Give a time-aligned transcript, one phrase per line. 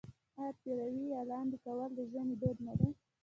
[0.39, 2.89] آیا پېروی یا لاندی کول د ژمي دود نه دی؟